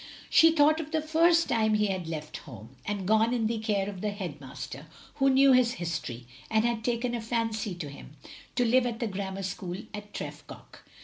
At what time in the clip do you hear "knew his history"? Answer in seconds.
5.29-6.25